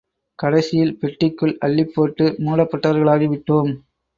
[0.39, 3.71] கடைசியில் பெட்டிக்குள் அள்ளிப் போட்டு மூடப்பட்டவர்களாகி விட்டோம்.